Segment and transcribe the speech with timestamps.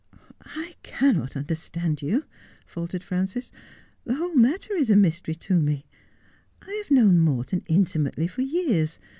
[0.63, 2.25] 'I cannot understand you,'
[2.65, 3.51] faltered Frances.'
[4.05, 5.85] The whole matter is a mystery to me.
[6.67, 8.99] I have known Morton intimately for years.